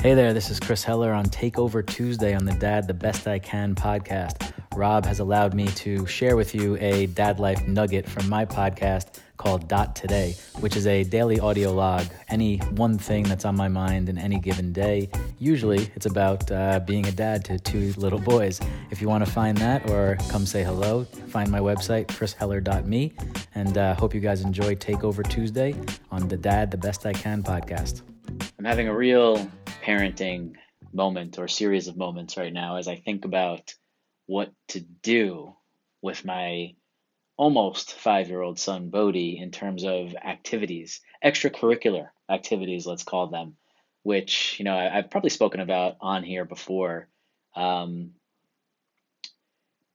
Hey 0.00 0.14
there, 0.14 0.34
this 0.34 0.50
is 0.50 0.60
Chris 0.60 0.82
Heller 0.82 1.12
on 1.12 1.26
Takeover 1.26 1.86
Tuesday 1.86 2.34
on 2.34 2.44
the 2.44 2.52
Dad 2.52 2.86
the 2.86 2.94
Best 2.94 3.26
I 3.26 3.38
Can 3.38 3.74
podcast. 3.74 4.52
Rob 4.76 5.06
has 5.06 5.20
allowed 5.20 5.54
me 5.54 5.66
to 5.68 6.06
share 6.06 6.36
with 6.36 6.54
you 6.54 6.76
a 6.80 7.06
dad 7.06 7.38
life 7.38 7.66
nugget 7.66 8.08
from 8.08 8.28
my 8.28 8.44
podcast 8.44 9.20
called 9.36 9.68
Dot 9.68 9.94
Today, 9.94 10.34
which 10.60 10.76
is 10.76 10.86
a 10.86 11.04
daily 11.04 11.40
audio 11.40 11.72
log, 11.72 12.06
any 12.28 12.58
one 12.76 12.98
thing 12.98 13.24
that's 13.24 13.44
on 13.44 13.56
my 13.56 13.68
mind 13.68 14.08
in 14.08 14.18
any 14.18 14.38
given 14.38 14.72
day. 14.72 15.08
Usually 15.38 15.90
it's 15.94 16.06
about 16.06 16.50
uh, 16.50 16.80
being 16.80 17.06
a 17.06 17.12
dad 17.12 17.44
to 17.46 17.58
two 17.58 17.92
little 17.96 18.18
boys. 18.18 18.60
If 18.90 19.00
you 19.00 19.08
want 19.08 19.24
to 19.24 19.30
find 19.30 19.56
that 19.58 19.90
or 19.90 20.16
come 20.28 20.46
say 20.46 20.62
hello, 20.62 21.04
find 21.28 21.50
my 21.50 21.60
website, 21.60 22.06
chrisheller.me, 22.06 23.12
and 23.54 23.78
uh, 23.78 23.94
hope 23.94 24.14
you 24.14 24.20
guys 24.20 24.42
enjoy 24.42 24.74
Takeover 24.74 25.28
Tuesday 25.28 25.74
on 26.10 26.28
the 26.28 26.36
Dad 26.36 26.70
the 26.70 26.78
Best 26.78 27.06
I 27.06 27.12
Can 27.12 27.42
podcast. 27.42 28.02
I'm 28.58 28.64
having 28.64 28.88
a 28.88 28.94
real 28.94 29.50
parenting 29.82 30.54
moment 30.92 31.38
or 31.38 31.48
series 31.48 31.88
of 31.88 31.96
moments 31.96 32.36
right 32.36 32.52
now 32.52 32.76
as 32.76 32.88
I 32.88 32.96
think 32.96 33.24
about 33.24 33.74
what 34.26 34.52
to 34.68 34.80
do 34.80 35.54
with 36.02 36.24
my 36.24 36.74
almost 37.36 37.94
five 37.94 38.28
year 38.28 38.40
old 38.40 38.58
son, 38.58 38.90
Bodhi, 38.90 39.38
in 39.38 39.50
terms 39.50 39.84
of 39.84 40.14
activities, 40.14 41.00
extracurricular 41.24 42.08
activities, 42.30 42.86
let's 42.86 43.02
call 43.02 43.28
them, 43.28 43.56
which, 44.02 44.58
you 44.58 44.64
know, 44.64 44.76
I, 44.76 44.88
have 44.88 45.10
probably 45.10 45.30
spoken 45.30 45.60
about 45.60 45.96
on 46.00 46.22
here 46.22 46.44
before. 46.44 47.08
Um, 47.56 48.12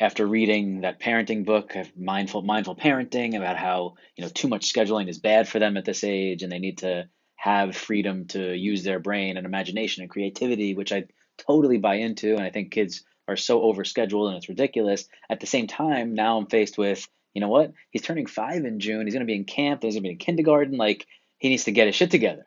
after 0.00 0.26
reading 0.26 0.80
that 0.80 1.00
parenting 1.00 1.44
book 1.44 1.76
mindful 1.96 2.42
mindful 2.42 2.74
parenting 2.74 3.36
about 3.36 3.56
how 3.56 3.94
you 4.16 4.24
know 4.24 4.30
too 4.30 4.48
much 4.48 4.72
scheduling 4.72 5.08
is 5.08 5.18
bad 5.18 5.46
for 5.46 5.58
them 5.58 5.76
at 5.76 5.84
this 5.84 6.02
age 6.02 6.42
and 6.42 6.50
they 6.50 6.58
need 6.58 6.78
to 6.78 7.06
have 7.42 7.76
freedom 7.76 8.26
to 8.26 8.54
use 8.54 8.84
their 8.84 9.00
brain 9.00 9.36
and 9.36 9.44
imagination 9.44 10.02
and 10.02 10.10
creativity, 10.10 10.74
which 10.74 10.92
I 10.92 11.06
totally 11.38 11.76
buy 11.76 11.96
into. 11.96 12.36
And 12.36 12.44
I 12.44 12.50
think 12.50 12.70
kids 12.70 13.02
are 13.32 13.36
so 13.36 13.60
overscheduled 13.60 14.28
and 14.28 14.36
it's 14.36 14.48
ridiculous. 14.48 15.08
At 15.28 15.40
the 15.40 15.46
same 15.46 15.66
time, 15.66 16.14
now 16.14 16.38
I'm 16.38 16.46
faced 16.46 16.78
with, 16.78 17.06
you 17.34 17.40
know 17.40 17.48
what? 17.48 17.72
He's 17.90 18.02
turning 18.02 18.26
five 18.26 18.64
in 18.64 18.80
June. 18.80 19.06
He's 19.06 19.14
going 19.14 19.26
to 19.26 19.30
be 19.30 19.36
in 19.36 19.44
camp. 19.44 19.82
He's 19.82 19.94
going 19.94 20.02
to 20.02 20.08
be 20.08 20.12
in 20.12 20.18
kindergarten. 20.18 20.76
Like, 20.76 21.06
he 21.38 21.48
needs 21.48 21.64
to 21.64 21.72
get 21.72 21.86
his 21.86 21.96
shit 21.96 22.10
together. 22.10 22.44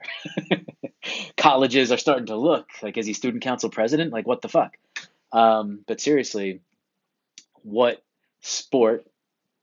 Colleges 1.38 1.92
are 1.92 1.98
starting 1.98 2.28
to 2.28 2.38
look 2.38 2.68
like, 2.82 2.98
is 2.98 3.06
he 3.06 3.14
student 3.14 3.44
council 3.44 3.70
president? 3.70 4.14
Like, 4.14 4.28
what 4.28 4.42
the 4.42 4.50
fuck? 4.50 4.78
Um, 5.32 5.84
but 5.88 6.00
seriously, 6.00 6.62
what 7.64 8.04
sport 8.42 9.06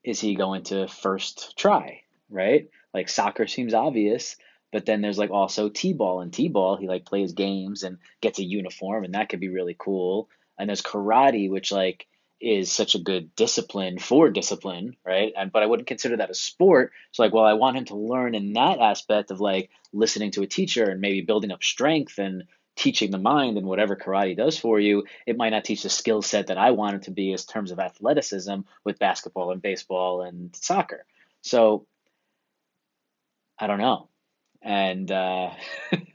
is 0.04 0.20
he 0.20 0.34
going 0.34 0.64
to 0.64 0.88
first 0.88 1.56
try, 1.56 2.02
right? 2.28 2.68
Like, 2.92 3.08
soccer 3.08 3.46
seems 3.46 3.74
obvious 3.74 4.36
but 4.72 4.86
then 4.86 5.02
there's 5.02 5.18
like 5.18 5.30
also 5.30 5.68
t-ball 5.68 6.20
and 6.20 6.32
t-ball 6.32 6.76
he 6.76 6.88
like 6.88 7.04
plays 7.04 7.32
games 7.32 7.84
and 7.84 7.98
gets 8.20 8.40
a 8.40 8.44
uniform 8.44 9.04
and 9.04 9.14
that 9.14 9.28
could 9.28 9.38
be 9.38 9.48
really 9.48 9.76
cool 9.78 10.28
and 10.58 10.68
there's 10.68 10.82
karate 10.82 11.50
which 11.50 11.72
like 11.72 12.06
is 12.40 12.72
such 12.72 12.96
a 12.96 12.98
good 12.98 13.34
discipline 13.36 13.98
for 13.98 14.28
discipline 14.28 14.96
right? 15.06 15.32
And 15.36 15.52
but 15.52 15.62
i 15.62 15.66
wouldn't 15.66 15.88
consider 15.88 16.16
that 16.16 16.30
a 16.30 16.34
sport. 16.34 16.92
So 17.12 17.22
like 17.22 17.32
well 17.32 17.44
i 17.44 17.54
want 17.54 17.76
him 17.76 17.84
to 17.86 17.96
learn 17.96 18.34
in 18.34 18.52
that 18.54 18.80
aspect 18.80 19.30
of 19.30 19.40
like 19.40 19.70
listening 19.92 20.32
to 20.32 20.42
a 20.42 20.46
teacher 20.46 20.84
and 20.90 21.00
maybe 21.00 21.20
building 21.20 21.52
up 21.52 21.62
strength 21.62 22.18
and 22.18 22.44
teaching 22.74 23.10
the 23.10 23.18
mind 23.18 23.58
and 23.58 23.66
whatever 23.66 23.94
karate 23.96 24.34
does 24.34 24.58
for 24.58 24.80
you 24.80 25.04
it 25.26 25.36
might 25.36 25.50
not 25.50 25.62
teach 25.62 25.82
the 25.82 25.90
skill 25.90 26.22
set 26.22 26.46
that 26.46 26.56
i 26.56 26.70
want 26.70 26.96
it 26.96 27.02
to 27.02 27.10
be 27.10 27.32
as 27.34 27.44
terms 27.44 27.70
of 27.70 27.78
athleticism 27.78 28.60
with 28.82 28.98
basketball 28.98 29.50
and 29.52 29.60
baseball 29.60 30.22
and 30.22 30.56
soccer. 30.56 31.04
So 31.42 31.86
i 33.58 33.66
don't 33.66 33.78
know. 33.78 34.08
And 34.62 35.10
uh, 35.10 35.50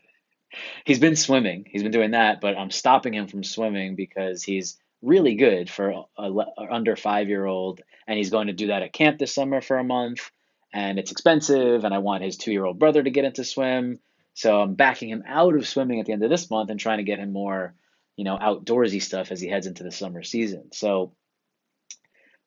he's 0.85 0.99
been 0.99 1.15
swimming. 1.15 1.65
He's 1.67 1.83
been 1.83 1.91
doing 1.91 2.11
that, 2.11 2.41
but 2.41 2.57
I'm 2.57 2.71
stopping 2.71 3.13
him 3.13 3.27
from 3.27 3.43
swimming 3.43 3.95
because 3.95 4.43
he's 4.43 4.77
really 5.01 5.35
good 5.35 5.69
for 5.69 5.89
a, 6.17 6.23
a 6.23 6.45
under 6.71 6.95
five 6.95 7.29
year 7.29 7.45
old, 7.45 7.81
and 8.07 8.17
he's 8.17 8.29
going 8.29 8.47
to 8.47 8.53
do 8.53 8.67
that 8.67 8.83
at 8.83 8.93
camp 8.93 9.19
this 9.19 9.33
summer 9.33 9.61
for 9.61 9.77
a 9.77 9.83
month, 9.83 10.31
and 10.73 10.99
it's 10.99 11.11
expensive, 11.11 11.83
and 11.83 11.93
I 11.93 11.99
want 11.99 12.23
his 12.23 12.37
two 12.37 12.51
year 12.51 12.65
old 12.65 12.79
brother 12.79 13.03
to 13.03 13.09
get 13.09 13.25
into 13.25 13.43
swim, 13.43 13.99
so 14.33 14.61
I'm 14.61 14.75
backing 14.75 15.09
him 15.09 15.23
out 15.27 15.55
of 15.55 15.67
swimming 15.67 15.99
at 15.99 16.05
the 16.05 16.13
end 16.13 16.23
of 16.23 16.29
this 16.29 16.49
month 16.49 16.69
and 16.69 16.79
trying 16.79 16.97
to 16.97 17.03
get 17.03 17.19
him 17.19 17.33
more, 17.33 17.73
you 18.15 18.23
know, 18.23 18.37
outdoorsy 18.37 19.01
stuff 19.01 19.31
as 19.31 19.41
he 19.41 19.47
heads 19.47 19.67
into 19.67 19.83
the 19.83 19.91
summer 19.91 20.23
season. 20.23 20.71
So 20.73 21.13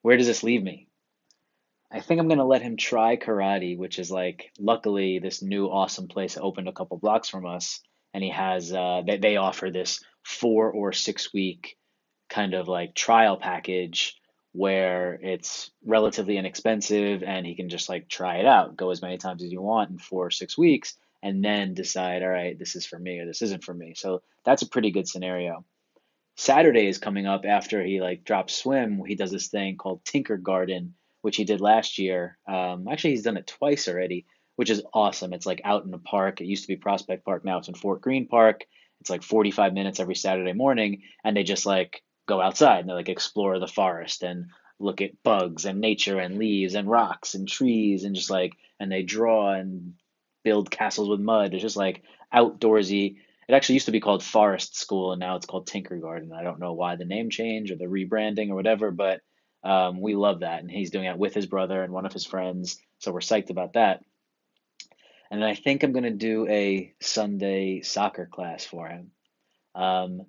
where 0.02 0.16
does 0.16 0.26
this 0.26 0.42
leave 0.42 0.62
me? 0.62 0.88
I 1.92 2.00
think 2.00 2.20
I'm 2.20 2.28
gonna 2.28 2.46
let 2.46 2.62
him 2.62 2.76
try 2.76 3.16
karate, 3.16 3.76
which 3.76 3.98
is 3.98 4.10
like 4.10 4.52
luckily 4.58 5.19
this 5.19 5.42
new 5.42 5.66
awesome 5.66 6.06
place 6.06 6.38
opened 6.41 6.69
a 6.69 6.72
couple 6.72 6.96
blocks 6.98 7.28
from 7.28 7.46
us, 7.46 7.80
and 8.15 8.22
he 8.22 8.31
has 8.31 8.72
uh, 8.72 9.03
they 9.06 9.19
they 9.19 9.37
offer 9.37 9.71
this 9.71 10.03
four 10.22 10.71
or 10.71 10.93
six 10.93 11.32
week 11.32 11.76
kind 12.28 12.54
of 12.54 12.69
like 12.69 12.94
trial 12.94 13.37
package 13.37 14.16
where 14.53 15.19
it's 15.22 15.71
relatively 15.84 16.37
inexpensive 16.37 17.22
and 17.22 17.47
he 17.47 17.54
can 17.54 17.69
just 17.69 17.88
like 17.88 18.09
try 18.09 18.37
it 18.37 18.47
out, 18.47 18.76
go 18.76 18.91
as 18.91 19.03
many 19.03 19.16
times 19.16 19.43
as 19.43 19.53
you 19.53 19.62
want 19.62 19.91
in 19.91 19.99
four 19.99 20.26
or 20.26 20.31
six 20.31 20.59
weeks, 20.59 20.97
and 21.22 21.44
then 21.44 21.75
decide, 21.75 22.22
all 22.22 22.28
right, 22.28 22.59
this 22.59 22.75
is 22.75 22.84
for 22.84 22.99
me 22.99 23.20
or 23.20 23.26
this 23.26 23.43
isn't 23.43 23.62
for 23.62 23.75
me. 23.75 23.94
So 23.97 24.22
that's 24.44 24.62
a 24.62 24.69
pretty 24.69 24.91
good 24.91 25.09
scenario. 25.09 25.65
Saturday 26.37 26.88
is 26.88 26.99
coming 26.99 27.26
up 27.26 27.44
after 27.44 27.82
he 27.82 28.00
like 28.00 28.25
drops 28.25 28.54
swim. 28.54 29.03
He 29.06 29.15
does 29.15 29.31
this 29.31 29.49
thing 29.49 29.76
called 29.76 30.04
Tinkergarten 30.04 30.93
which 31.22 31.37
he 31.37 31.44
did 31.44 31.60
last 31.60 31.99
year. 31.99 32.38
Um, 32.49 32.88
actually, 32.88 33.10
he's 33.10 33.22
done 33.22 33.37
it 33.37 33.47
twice 33.47 33.88
already, 33.88 34.26
which 34.60 34.69
is 34.69 34.82
awesome. 34.93 35.32
It's 35.32 35.47
like 35.47 35.62
out 35.65 35.87
in 35.87 35.91
the 35.91 35.97
park. 35.97 36.43
It 36.43 36.44
used 36.44 36.65
to 36.65 36.69
be 36.69 36.76
Prospect 36.76 37.25
Park, 37.25 37.47
now 37.47 37.56
it's 37.56 37.69
in 37.69 37.75
Fort 37.75 38.03
Greene 38.03 38.28
Park. 38.28 38.66
It's 39.00 39.09
like 39.09 39.22
45 39.22 39.72
minutes 39.72 40.00
every 40.00 40.15
Saturday 40.15 40.53
morning, 40.53 41.00
and 41.25 41.34
they 41.34 41.44
just 41.44 41.65
like 41.65 42.03
go 42.28 42.43
outside 42.43 42.81
and 42.81 42.88
they 42.91 42.93
like 42.93 43.09
explore 43.09 43.59
the 43.59 43.66
forest 43.66 44.22
and 44.22 44.50
look 44.78 45.00
at 45.00 45.22
bugs 45.22 45.65
and 45.65 45.81
nature 45.81 46.19
and 46.19 46.37
leaves 46.37 46.75
and 46.75 46.91
rocks 46.91 47.32
and 47.32 47.49
trees 47.49 48.04
and 48.04 48.15
just 48.15 48.28
like 48.28 48.53
and 48.78 48.93
they 48.93 49.03
draw 49.03 49.54
and 49.54 49.94
build 50.44 50.70
castles 50.70 51.09
with 51.09 51.20
mud. 51.20 51.54
It's 51.54 51.62
just 51.62 51.78
like 51.78 52.03
outdoorsy. 52.31 53.16
It 53.49 53.54
actually 53.54 53.76
used 53.76 53.87
to 53.87 53.93
be 53.93 54.00
called 54.00 54.22
Forest 54.22 54.76
School 54.76 55.12
and 55.12 55.20
now 55.20 55.37
it's 55.37 55.47
called 55.47 55.69
Tinkergarten. 55.69 56.34
I 56.34 56.43
don't 56.43 56.60
know 56.60 56.75
why 56.75 56.97
the 56.97 57.06
name 57.06 57.31
change 57.31 57.70
or 57.70 57.76
the 57.76 57.87
rebranding 57.87 58.50
or 58.50 58.56
whatever, 58.56 58.91
but 58.91 59.22
um, 59.65 60.03
we 60.03 60.15
love 60.15 60.41
that, 60.41 60.60
and 60.60 60.70
he's 60.70 60.91
doing 60.91 61.04
it 61.04 61.19
with 61.19 61.34
his 61.34 61.47
brother 61.47 61.82
and 61.82 61.93
one 61.93 62.06
of 62.06 62.12
his 62.12 62.25
friends, 62.25 62.78
so 62.99 63.12
we're 63.12 63.20
psyched 63.20 63.50
about 63.50 63.75
that. 63.75 64.03
And 65.30 65.44
I 65.44 65.54
think 65.54 65.82
I'm 65.82 65.92
gonna 65.92 66.10
do 66.10 66.46
a 66.48 66.92
Sunday 67.00 67.82
soccer 67.82 68.26
class 68.26 68.64
for 68.64 68.88
him, 68.88 69.12
um, 69.74 70.22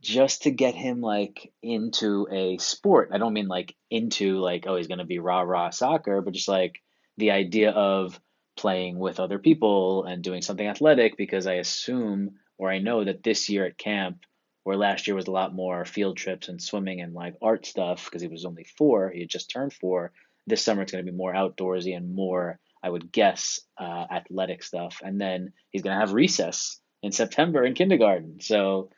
just 0.00 0.42
to 0.42 0.50
get 0.50 0.74
him 0.74 1.00
like 1.00 1.52
into 1.62 2.26
a 2.30 2.58
sport. 2.58 3.10
I 3.12 3.18
don't 3.18 3.34
mean 3.34 3.48
like 3.48 3.74
into 3.90 4.38
like 4.38 4.66
oh 4.66 4.76
he's 4.76 4.86
gonna 4.86 5.04
be 5.04 5.18
rah 5.18 5.42
rah 5.42 5.70
soccer, 5.70 6.22
but 6.22 6.34
just 6.34 6.48
like 6.48 6.80
the 7.18 7.32
idea 7.32 7.72
of 7.72 8.18
playing 8.56 8.98
with 8.98 9.20
other 9.20 9.38
people 9.38 10.04
and 10.04 10.22
doing 10.22 10.42
something 10.42 10.66
athletic 10.66 11.16
because 11.16 11.46
I 11.46 11.54
assume 11.54 12.36
or 12.58 12.70
I 12.70 12.78
know 12.78 13.04
that 13.04 13.22
this 13.22 13.48
year 13.48 13.66
at 13.66 13.78
camp 13.78 14.24
where 14.64 14.76
last 14.76 15.06
year 15.06 15.14
was 15.14 15.28
a 15.28 15.32
lot 15.32 15.54
more 15.54 15.84
field 15.84 16.16
trips 16.16 16.48
and 16.48 16.60
swimming 16.60 17.00
and 17.00 17.14
like 17.14 17.34
art 17.40 17.64
stuff 17.64 18.04
because 18.04 18.20
he 18.20 18.28
was 18.28 18.44
only 18.44 18.64
four, 18.64 19.10
he 19.10 19.20
had 19.20 19.28
just 19.30 19.50
turned 19.50 19.72
four. 19.72 20.12
This 20.46 20.62
summer 20.62 20.82
it's 20.82 20.92
going 20.92 21.04
to 21.04 21.10
be 21.10 21.16
more 21.16 21.32
outdoorsy 21.32 21.96
and 21.96 22.14
more, 22.14 22.58
I 22.82 22.90
would 22.90 23.10
guess, 23.12 23.60
uh, 23.78 24.06
athletic 24.10 24.62
stuff. 24.62 25.00
And 25.04 25.20
then 25.20 25.52
he's 25.70 25.82
going 25.82 25.94
to 25.94 26.00
have 26.00 26.12
recess 26.12 26.80
in 27.02 27.12
September 27.12 27.64
in 27.64 27.74
kindergarten. 27.74 28.40
So 28.40 28.90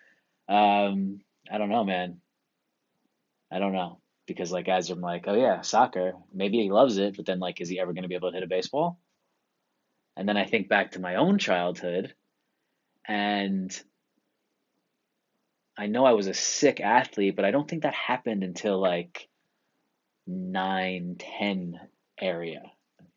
um, 0.48 1.20
I 1.50 1.58
don't 1.58 1.70
know, 1.70 1.84
man. 1.84 2.20
I 3.52 3.58
don't 3.58 3.72
know 3.72 4.00
because 4.26 4.52
like 4.52 4.68
as 4.68 4.90
I'm 4.90 5.00
like, 5.00 5.24
oh 5.26 5.34
yeah, 5.34 5.60
soccer. 5.62 6.12
Maybe 6.32 6.62
he 6.62 6.70
loves 6.70 6.98
it, 6.98 7.16
but 7.16 7.26
then 7.26 7.40
like, 7.40 7.60
is 7.60 7.68
he 7.68 7.80
ever 7.80 7.92
going 7.92 8.02
to 8.02 8.08
be 8.08 8.14
able 8.14 8.30
to 8.30 8.34
hit 8.34 8.44
a 8.44 8.48
baseball? 8.48 9.00
And 10.16 10.28
then 10.28 10.36
I 10.36 10.44
think 10.44 10.68
back 10.68 10.92
to 10.92 11.00
my 11.00 11.16
own 11.16 11.38
childhood, 11.38 12.14
and 13.06 13.76
I 15.76 15.86
know 15.86 16.04
I 16.04 16.12
was 16.12 16.26
a 16.26 16.34
sick 16.34 16.80
athlete, 16.80 17.36
but 17.36 17.44
I 17.44 17.50
don't 17.50 17.68
think 17.68 17.82
that 17.82 17.94
happened 17.94 18.44
until 18.44 18.80
like 18.80 19.28
nine, 20.26 21.16
ten 21.18 21.80
area. 22.20 22.62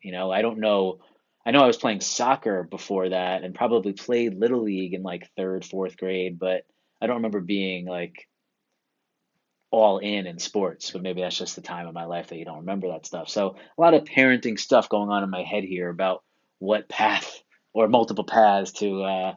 You 0.04 0.12
know, 0.12 0.32
I 0.32 0.42
don't 0.42 0.60
know. 0.60 1.00
I 1.46 1.52
know 1.52 1.64
I 1.64 1.68
was 1.68 1.78
playing 1.78 2.02
soccer 2.02 2.64
before 2.64 3.10
that 3.10 3.44
and 3.44 3.56
probably 3.56 3.94
played 3.94 4.36
little 4.36 4.64
league 4.64 4.94
in 4.94 5.04
like 5.04 5.30
third, 5.36 5.66
fourth 5.66 5.98
grade, 5.98 6.40
but 6.40 6.66
I 7.02 7.08
don't 7.08 7.18
remember 7.18 7.42
being 7.42 7.86
like 7.86 8.28
all 9.72 9.98
in 9.98 10.28
in 10.28 10.40
sports. 10.40 10.92
But 10.92 11.02
maybe 11.02 11.22
that's 11.22 11.38
just 11.38 11.56
the 11.56 11.62
time 11.62 11.88
of 11.88 11.94
my 11.94 12.06
life 12.06 12.28
that 12.28 12.38
you 12.38 12.46
don't 12.46 12.60
remember 12.60 12.90
that 12.90 13.06
stuff. 13.06 13.28
So 13.28 13.56
a 13.78 13.82
lot 13.82 13.94
of 13.94 14.04
parenting 14.04 14.60
stuff 14.60 14.88
going 14.88 15.10
on 15.10 15.24
in 15.24 15.30
my 15.30 15.44
head 15.44 15.64
here 15.64 15.90
about 15.90 16.24
what 16.60 16.88
path 16.88 17.42
or 17.74 17.88
multiple 17.88 18.24
paths 18.24 18.72
to 18.74 19.04
uh, 19.04 19.34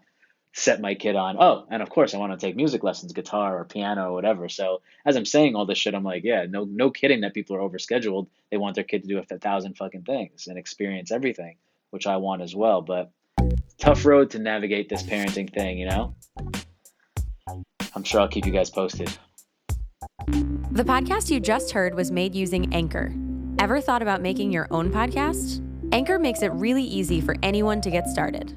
set 0.57 0.81
my 0.81 0.95
kid 0.95 1.17
on. 1.17 1.37
Oh, 1.39 1.67
and 1.71 1.83
of 1.83 1.91
course 1.91 2.15
I 2.15 2.19
want 2.19 2.33
to 2.33 2.39
take 2.39 2.57
music 2.57 2.83
lessons, 2.83 3.13
guitar 3.13 3.59
or 3.59 3.65
piano 3.65 4.11
or 4.11 4.13
whatever. 4.15 4.49
So 4.49 4.81
as 5.05 5.15
I'm 5.15 5.27
saying 5.27 5.55
all 5.55 5.67
this 5.67 5.77
shit, 5.77 5.95
I'm 5.95 6.03
like, 6.03 6.25
yeah, 6.25 6.47
no, 6.49 6.65
no 6.65 6.91
kidding 6.91 7.21
that 7.21 7.35
people 7.35 7.57
are 7.57 7.61
overscheduled. 7.61 8.27
They 8.51 8.57
want 8.57 8.75
their 8.75 8.85
kid 8.85 9.03
to 9.03 9.09
do 9.09 9.19
a 9.19 9.39
thousand 9.39 9.77
fucking 9.77 10.05
things 10.05 10.47
and 10.47 10.57
experience 10.57 11.13
everything, 11.13 11.57
which 11.91 12.07
I 12.07 12.17
want 12.17 12.41
as 12.41 12.57
well. 12.57 12.81
But 12.81 13.11
tough 13.79 14.07
road 14.07 14.31
to 14.31 14.39
navigate 14.39 14.89
this 14.89 15.03
parenting 15.03 15.53
thing, 15.53 15.79
you 15.79 15.87
know? 15.87 16.15
I'm 17.95 18.03
sure 18.03 18.21
I'll 18.23 18.29
keep 18.29 18.47
you 18.47 18.53
guys 18.53 18.71
posted. 18.71 19.11
The 20.71 20.85
podcast 20.85 21.31
you 21.31 21.39
just 21.39 21.73
heard 21.73 21.95
was 21.95 22.11
made 22.11 22.35
using 22.35 22.73
Anchor. 22.73 23.15
Ever 23.59 23.81
thought 23.81 24.01
about 24.01 24.23
making 24.23 24.53
your 24.53 24.69
own 24.71 24.91
podcast? 24.91 25.63
Anchor 25.93 26.19
makes 26.19 26.41
it 26.41 26.53
really 26.53 26.83
easy 26.83 27.21
for 27.21 27.37
anyone 27.43 27.83
to 27.83 27.91
get 27.91 28.09
started. 28.09 28.57